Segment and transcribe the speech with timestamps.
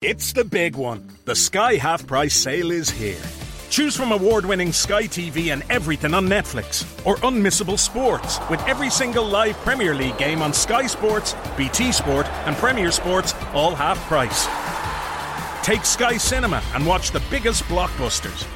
[0.00, 1.08] It's the big one.
[1.24, 3.20] The Sky Half Price sale is here.
[3.68, 8.90] Choose from award winning Sky TV and everything on Netflix, or unmissable sports with every
[8.90, 13.98] single live Premier League game on Sky Sports, BT Sport, and Premier Sports, all half
[14.06, 14.46] price.
[15.66, 18.46] Take Sky Cinema and watch the biggest blockbusters,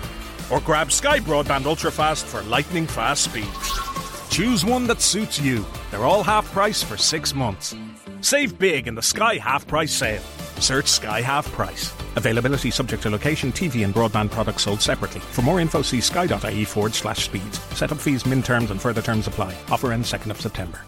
[0.49, 4.29] or grab Sky Broadband Ultrafast for lightning fast speeds.
[4.31, 5.67] Choose one that suits you.
[5.91, 7.75] They're all half price for six months.
[8.21, 10.23] Save big in the Sky Half Price sale.
[10.63, 11.93] Search Sky Half Price.
[12.17, 15.21] Availability subject to location, TV and broadband products sold separately.
[15.21, 17.59] For more info, see sky.ie forward slash speeds.
[17.77, 19.57] Setup fees, min terms and further terms apply.
[19.71, 20.81] Offer ends 2nd of September.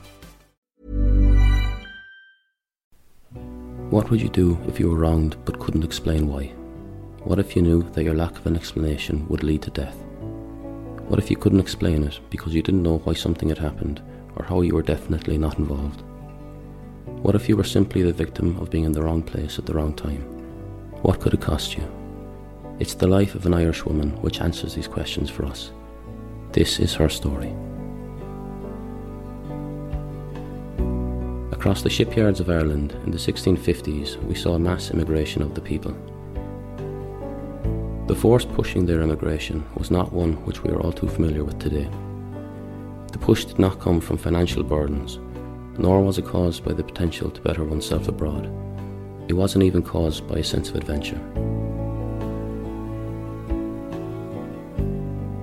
[3.91, 6.47] What would you do if you were wronged but couldn't explain why?
[7.25, 9.97] What if you knew that your lack of an explanation would lead to death?
[11.09, 14.01] What if you couldn't explain it because you didn't know why something had happened
[14.37, 16.04] or how you were definitely not involved?
[17.07, 19.75] What if you were simply the victim of being in the wrong place at the
[19.75, 20.23] wrong time?
[21.03, 21.85] What could it cost you?
[22.81, 25.71] It's the life of an Irish woman which answers these questions for us.
[26.53, 27.55] This is her story.
[31.53, 35.97] Across the shipyards of Ireland in the 1650s, we saw mass immigration of the people.
[38.07, 41.59] The force pushing their immigration was not one which we are all too familiar with
[41.59, 41.89] today.
[43.13, 45.19] The push did not come from financial burdens,
[45.79, 48.47] nor was it caused by the potential to better oneself abroad.
[49.29, 51.21] It wasn't even caused by a sense of adventure.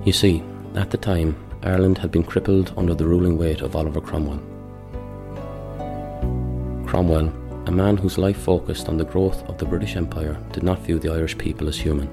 [0.04, 0.42] You see,
[0.74, 4.42] at the time, Ireland had been crippled under the ruling weight of Oliver Cromwell.
[6.86, 7.32] Cromwell,
[7.66, 10.98] a man whose life focused on the growth of the British Empire, did not view
[10.98, 12.08] the Irish people as human.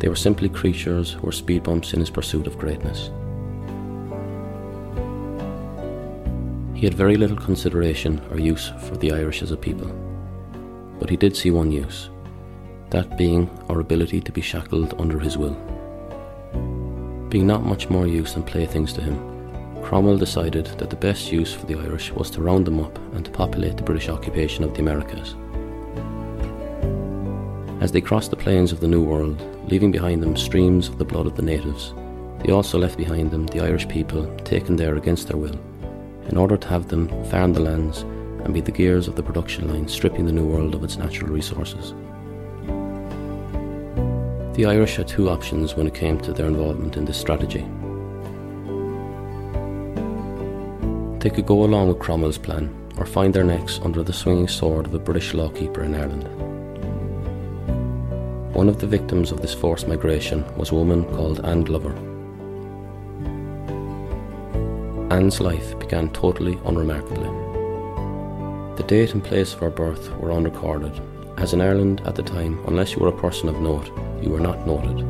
[0.00, 3.10] They were simply creatures who were speed bumps in his pursuit of greatness.
[6.84, 9.88] He had very little consideration or use for the Irish as a people,
[10.98, 12.10] but he did see one use
[12.90, 15.54] that being our ability to be shackled under his will.
[17.30, 19.16] Being not much more use than playthings to him,
[19.82, 23.24] Cromwell decided that the best use for the Irish was to round them up and
[23.24, 25.36] to populate the British occupation of the Americas.
[27.82, 29.40] As they crossed the plains of the New World,
[29.70, 31.94] leaving behind them streams of the blood of the natives,
[32.44, 35.58] they also left behind them the Irish people taken there against their will
[36.28, 38.02] in order to have them farm the lands
[38.44, 41.30] and be the gears of the production line stripping the New World of its natural
[41.30, 41.94] resources.
[44.54, 47.66] The Irish had two options when it came to their involvement in this strategy.
[51.18, 54.86] They could go along with Cromwell's plan or find their necks under the swinging sword
[54.86, 56.28] of a British lawkeeper in Ireland.
[58.54, 62.13] One of the victims of this forced migration was a woman called Anne Glover.
[65.14, 67.30] Anne's life began totally unremarkably.
[68.76, 71.00] The date and place of her birth were unrecorded,
[71.36, 74.40] as in Ireland at the time, unless you were a person of note, you were
[74.40, 75.06] not noted.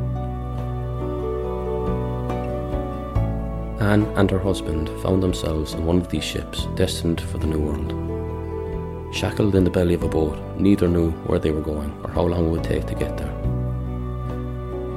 [3.81, 7.61] Anne and her husband found themselves on one of these ships destined for the New
[7.61, 9.15] World.
[9.15, 12.25] Shackled in the belly of a boat, neither knew where they were going or how
[12.25, 13.44] long it would take to get there.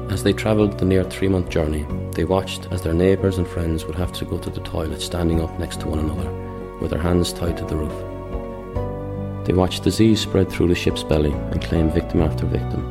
[0.09, 1.85] As they travelled the near three month journey,
[2.15, 5.41] they watched as their neighbours and friends would have to go to the toilet standing
[5.41, 6.31] up next to one another,
[6.79, 9.45] with their hands tied to the roof.
[9.45, 12.83] They watched disease spread through the ship's belly and claim victim after victim.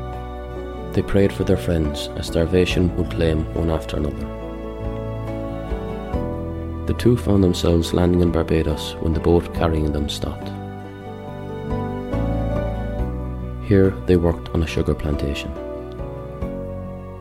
[0.93, 4.37] They prayed for their friends as starvation would claim one after another.
[6.87, 10.49] The two found themselves landing in Barbados when the boat carrying them stopped.
[13.67, 15.51] Here they worked on a sugar plantation.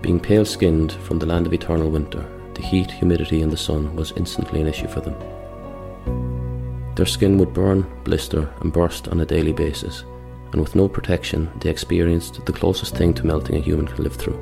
[0.05, 2.23] Being pale skinned from the land of eternal winter,
[2.53, 5.15] the heat, humidity, and the sun was instantly an issue for them.
[6.93, 10.03] Their skin would burn, blister, and burst on a daily basis,
[10.51, 14.15] and with no protection, they experienced the closest thing to melting a human could live
[14.15, 14.37] through.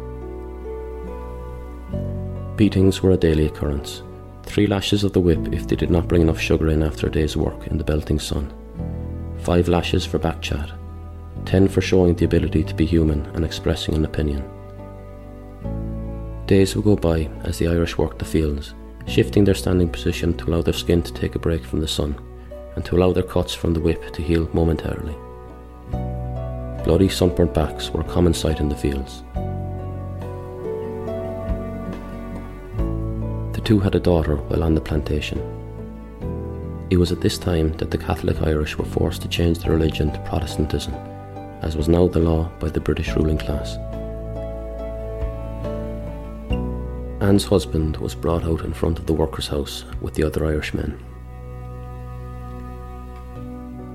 [2.58, 4.04] Beatings were a daily occurrence.
[4.44, 7.10] Three lashes of the whip if they did not bring enough sugar in after a
[7.10, 8.54] day's work in the belting sun.
[9.44, 10.72] Five lashes for back chat.
[11.46, 14.44] Ten for showing the ability to be human and expressing an opinion.
[16.46, 18.74] Days would go by as the Irish worked the fields,
[19.08, 22.16] shifting their standing position to allow their skin to take a break from the sun,
[22.76, 25.16] and to allow their cuts from the whip to heal momentarily.
[26.84, 29.24] Bloody sunburnt backs were a common sight in the fields.
[33.56, 35.40] The two had a daughter while on the plantation.
[36.90, 40.12] It was at this time that the Catholic Irish were forced to change their religion
[40.12, 40.94] to Protestantism,
[41.62, 43.78] as was now the law by the British ruling class.
[47.24, 51.02] Anne's husband was brought out in front of the workers' house with the other Irishmen.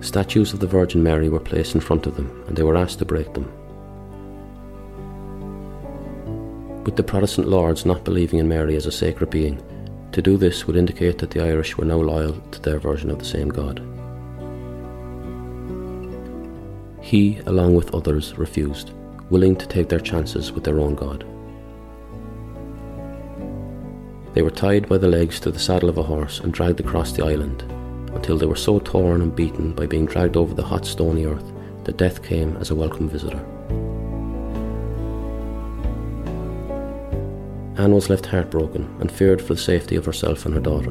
[0.01, 3.01] Statues of the Virgin Mary were placed in front of them, and they were asked
[3.01, 3.45] to break them.
[6.85, 9.63] With the Protestant lords not believing in Mary as a sacred being,
[10.13, 13.19] to do this would indicate that the Irish were now loyal to their version of
[13.19, 13.83] the same God.
[17.03, 18.93] He, along with others, refused,
[19.29, 21.27] willing to take their chances with their own God.
[24.35, 27.13] They were tied by the legs to the saddle of a horse and dragged across
[27.13, 27.63] the island
[28.15, 31.53] until they were so torn and beaten by being dragged over the hot stony earth
[31.85, 33.45] that death came as a welcome visitor.
[37.79, 40.91] Anne was left heartbroken and feared for the safety of herself and her daughter.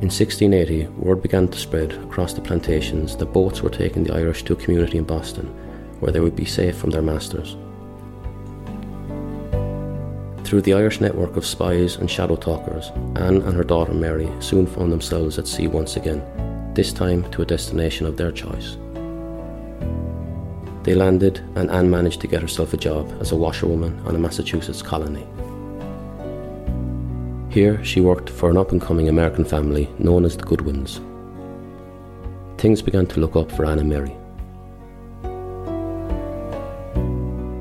[0.00, 4.42] In 1680, word began to spread across the plantations that boats were taking the Irish
[4.44, 5.46] to a community in Boston
[6.00, 7.56] where they would be safe from their masters.
[10.54, 14.68] Through the Irish network of spies and shadow talkers, Anne and her daughter Mary soon
[14.68, 16.22] found themselves at sea once again,
[16.74, 18.76] this time to a destination of their choice.
[20.84, 24.18] They landed, and Anne managed to get herself a job as a washerwoman on a
[24.20, 25.26] Massachusetts colony.
[27.52, 31.00] Here, she worked for an up and coming American family known as the Goodwins.
[32.58, 34.16] Things began to look up for Anne and Mary.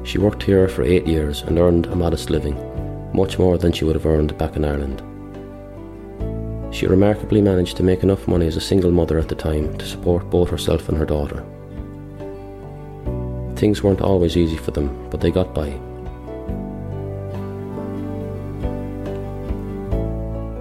[0.05, 2.55] She worked here for eight years and earned a modest living,
[3.13, 5.01] much more than she would have earned back in Ireland.
[6.73, 9.85] She remarkably managed to make enough money as a single mother at the time to
[9.85, 11.45] support both herself and her daughter.
[13.55, 15.67] Things weren't always easy for them, but they got by.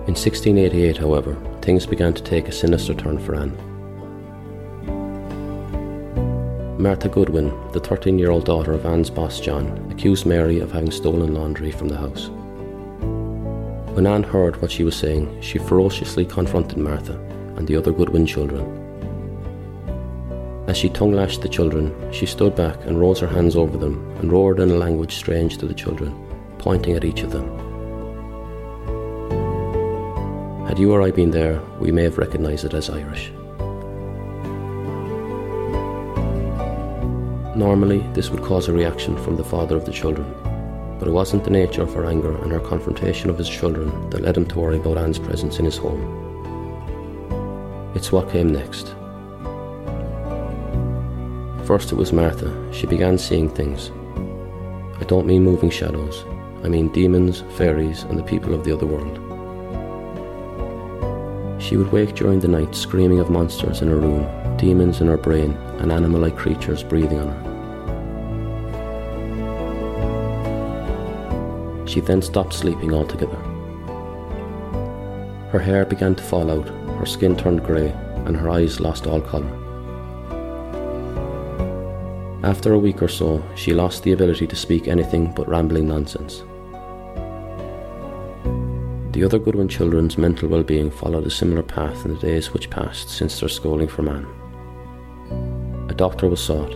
[0.07, 3.57] In 1688, however, things began to take a sinister turn for Anne.
[6.79, 10.91] Martha Goodwin, the 13 year old daughter of Anne's boss John, accused Mary of having
[10.91, 12.29] stolen laundry from the house.
[13.95, 17.13] When Anne heard what she was saying, she ferociously confronted Martha
[17.57, 18.65] and the other Goodwin children.
[20.67, 24.11] As she tongue lashed the children, she stood back and rose her hands over them
[24.19, 26.15] and roared in a language strange to the children,
[26.57, 27.47] pointing at each of them.
[30.67, 33.31] Had you or I been there, we may have recognised it as Irish.
[37.55, 40.33] Normally, this would cause a reaction from the father of the children,
[41.03, 44.23] but it wasn't the nature of her anger and her confrontation of his children that
[44.23, 46.01] led him to worry about Anne's presence in his home.
[47.97, 48.95] It's what came next.
[51.67, 52.73] First it was Martha.
[52.73, 53.91] She began seeing things.
[55.01, 56.25] I don't mean moving shadows,
[56.63, 59.19] I mean demons, fairies, and the people of the other world.
[61.61, 64.25] She would wake during the night screaming of monsters in her room,
[64.57, 67.52] demons in her brain, and animal like creatures breathing on her.
[71.93, 73.37] She then stopped sleeping altogether.
[75.51, 76.67] Her hair began to fall out,
[76.99, 77.91] her skin turned grey,
[78.25, 79.53] and her eyes lost all colour.
[82.43, 86.45] After a week or so, she lost the ability to speak anything but rambling nonsense.
[89.13, 92.71] The other Goodwin children's mental well being followed a similar path in the days which
[92.71, 94.27] passed since their schooling for man.
[95.91, 96.75] A doctor was sought,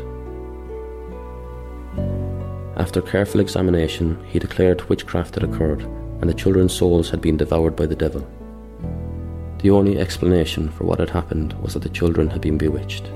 [2.87, 5.81] after careful examination, he declared witchcraft had occurred
[6.21, 8.25] and the children's souls had been devoured by the devil.
[9.59, 13.07] The only explanation for what had happened was that the children had been bewitched.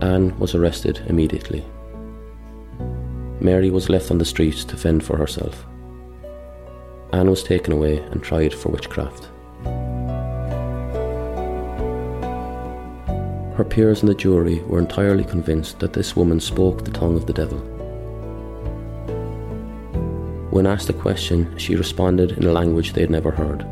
[0.00, 1.64] Anne was arrested immediately.
[3.40, 5.66] Mary was left on the streets to fend for herself.
[7.12, 9.28] Anne was taken away and tried for witchcraft.
[13.54, 17.26] Her peers in the jury were entirely convinced that this woman spoke the tongue of
[17.26, 17.58] the devil.
[20.50, 23.64] When asked a question, she responded in a language they had never heard.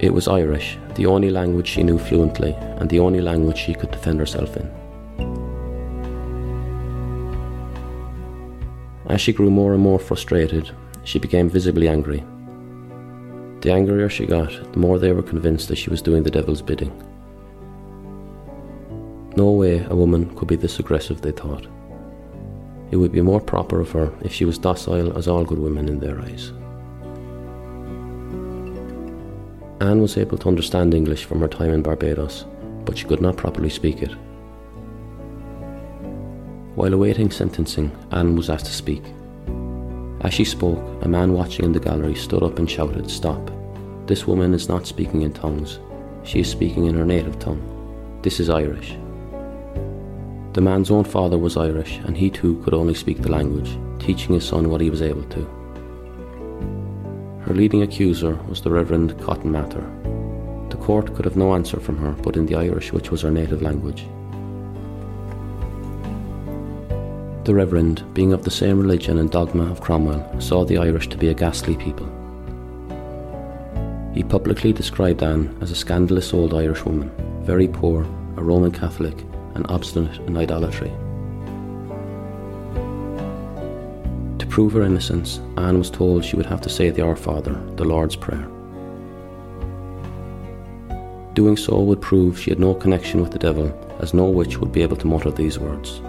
[0.00, 3.92] It was Irish, the only language she knew fluently, and the only language she could
[3.92, 4.68] defend herself in.
[9.06, 10.70] As she grew more and more frustrated,
[11.04, 12.24] she became visibly angry.
[13.60, 16.62] The angrier she got, the more they were convinced that she was doing the devil's
[16.62, 16.92] bidding.
[19.36, 21.66] No way a woman could be this aggressive, they thought.
[22.90, 25.88] It would be more proper of her if she was docile as all good women
[25.88, 26.52] in their eyes.
[29.80, 32.44] Anne was able to understand English from her time in Barbados,
[32.84, 34.12] but she could not properly speak it.
[36.74, 39.02] While awaiting sentencing, Anne was asked to speak.
[40.22, 43.50] As she spoke, a man watching in the gallery stood up and shouted, Stop.
[44.06, 45.78] This woman is not speaking in tongues.
[46.24, 47.62] She is speaking in her native tongue.
[48.22, 48.96] This is Irish.
[50.52, 54.34] The man's own father was Irish, and he too could only speak the language, teaching
[54.34, 55.44] his son what he was able to.
[57.42, 59.88] Her leading accuser was the Reverend Cotton Mather.
[60.70, 63.30] The court could have no answer from her but in the Irish, which was her
[63.30, 64.06] native language.
[67.44, 71.16] The Reverend, being of the same religion and dogma of Cromwell, saw the Irish to
[71.16, 72.06] be a ghastly people.
[74.12, 77.10] He publicly described Anne as a scandalous old Irish woman,
[77.44, 78.02] very poor,
[78.36, 80.90] a Roman Catholic, and obstinate in idolatry.
[84.38, 87.54] To prove her innocence, Anne was told she would have to say the Our Father,
[87.76, 88.48] the Lord's Prayer.
[91.34, 94.72] Doing so would prove she had no connection with the devil, as no witch would
[94.72, 96.00] be able to mutter these words.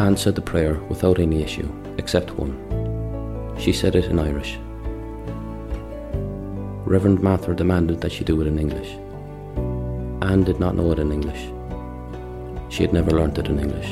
[0.00, 2.58] Anne said the prayer without any issue, except one.
[3.58, 4.58] She said it in Irish.
[6.84, 8.96] Reverend Mather demanded that she do it in English.
[10.22, 11.50] Anne did not know it in English.
[12.68, 13.90] She had never learnt it in English.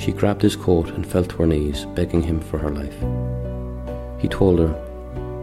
[0.00, 2.96] She grabbed his coat and fell to her knees, begging him for her life.
[4.20, 4.74] He told her,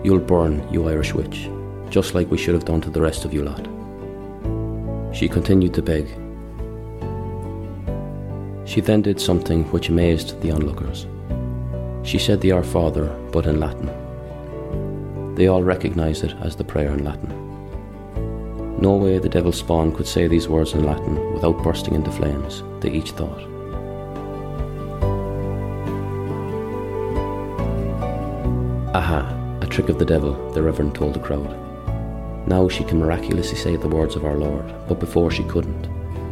[0.04, 1.50] You'll burn, you Irish witch,
[1.90, 3.68] just like we should have done to the rest of you lot.
[5.16, 6.08] She continued to beg.
[8.66, 11.08] She then did something which amazed the onlookers.
[12.08, 14.03] She said the Our Father, but in Latin.
[15.36, 17.44] They all recognised it as the prayer in Latin.
[18.80, 22.64] No way the devil's spawn could say these words in Latin without bursting into flames,
[22.82, 23.42] they each thought.
[28.94, 31.58] Aha, a trick of the devil, the Reverend told the crowd.
[32.48, 35.88] Now she can miraculously say the words of our Lord, but before she couldn't.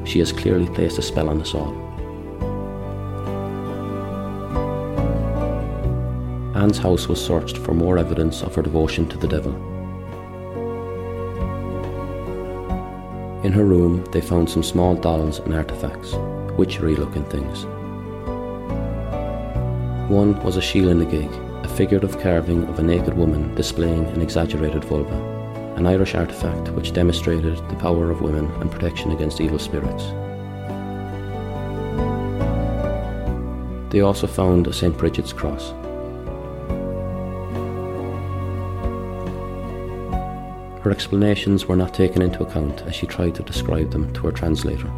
[0.05, 1.73] She has clearly placed a spell on us all.
[6.61, 9.51] Anne's house was searched for more evidence of her devotion to the devil.
[13.43, 16.13] In her room, they found some small dolls and artifacts,
[16.59, 17.65] witchery looking things.
[20.07, 21.31] One was a Sheelagh na gig,
[21.65, 25.19] a figurative carving of a naked woman displaying an exaggerated vulva,
[25.77, 30.03] an Irish artifact which demonstrated the power of women and protection against evil spirits.
[33.91, 34.95] They also found a St.
[34.95, 35.73] Bridget's cross,
[40.81, 44.31] Her explanations were not taken into account as she tried to describe them to her
[44.31, 44.91] translator.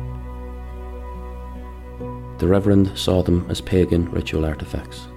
[2.38, 5.08] The Reverend saw them as pagan ritual artifacts.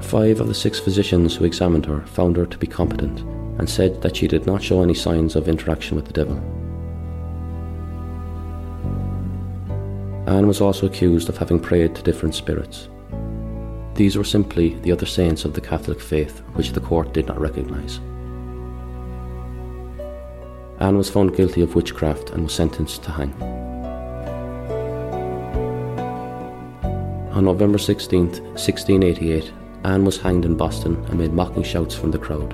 [0.00, 3.20] Five of the six physicians who examined her found her to be competent
[3.58, 6.36] and said that she did not show any signs of interaction with the devil.
[10.28, 12.88] Anne was also accused of having prayed to different spirits.
[13.98, 17.40] These were simply the other saints of the Catholic faith, which the court did not
[17.40, 17.98] recognise.
[20.78, 23.32] Anne was found guilty of witchcraft and was sentenced to hang.
[27.32, 29.52] On November 16, 1688,
[29.82, 32.52] Anne was hanged in Boston made mocking shouts from the crowd.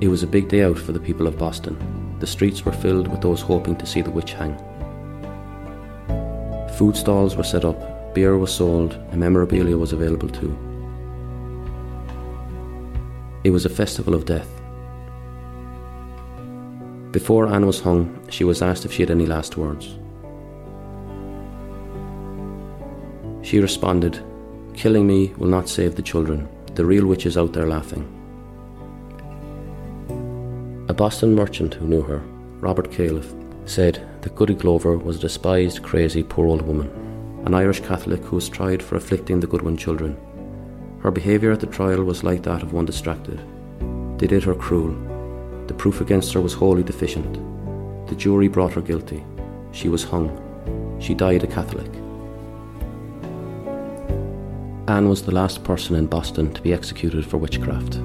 [0.00, 1.76] It was a big day out for the people of Boston.
[2.20, 4.56] The streets were filled with those hoping to see the witch hang.
[6.78, 10.56] Food stalls were set up beer was sold, and memorabilia was available too.
[13.44, 14.48] It was a festival of death.
[17.10, 19.98] Before Anne was hung, she was asked if she had any last words.
[23.42, 24.22] She responded,
[24.74, 26.48] Killing me will not save the children.
[26.74, 28.04] The real witch is out there laughing.
[30.88, 32.18] A Boston merchant who knew her,
[32.60, 33.34] Robert Calef,
[33.68, 37.11] said that Goody Glover was a despised, crazy, poor old woman
[37.44, 40.16] an Irish Catholic who was tried for afflicting the Goodwin children.
[41.00, 43.40] Her behaviour at the trial was like that of one distracted.
[44.18, 44.94] They did her cruel.
[45.66, 47.34] The proof against her was wholly deficient.
[48.08, 49.24] The jury brought her guilty.
[49.72, 50.30] She was hung.
[51.00, 51.90] She died a Catholic.
[54.88, 57.96] Anne was the last person in Boston to be executed for witchcraft.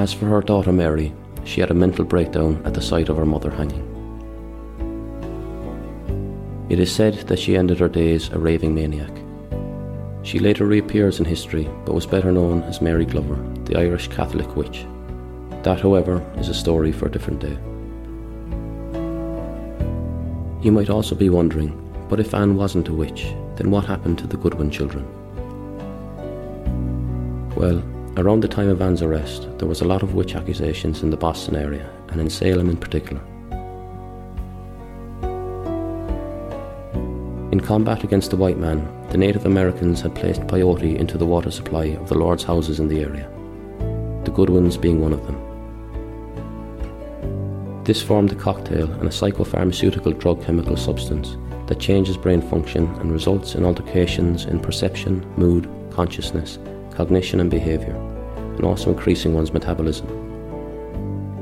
[0.00, 1.12] As for her daughter Mary,
[1.44, 3.89] she had a mental breakdown at the sight of her mother hanging.
[6.70, 9.10] It is said that she ended her days a raving maniac.
[10.22, 13.34] She later reappears in history, but was better known as Mary Glover,
[13.64, 14.86] the Irish Catholic witch.
[15.64, 17.58] That, however, is a story for a different day.
[20.62, 21.74] You might also be wondering,
[22.08, 25.04] but if Anne wasn't a witch, then what happened to the Goodwin children?
[27.56, 27.82] Well,
[28.16, 31.16] around the time of Anne's arrest, there was a lot of witch accusations in the
[31.16, 33.20] Boston area, and in Salem in particular.
[37.52, 41.50] In combat against the white man, the Native Americans had placed peyote into the water
[41.50, 43.28] supply of the Lord's houses in the area,
[44.24, 45.34] the Goodwins being one of them.
[47.82, 53.10] This formed a cocktail and a psychopharmaceutical drug chemical substance that changes brain function and
[53.10, 56.60] results in altercations in perception, mood, consciousness,
[56.92, 57.96] cognition, and behaviour,
[58.36, 60.06] and also increasing one's metabolism.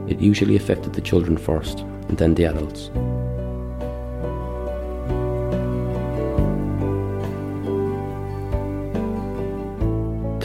[0.09, 2.91] It usually affected the children first, and then the adults.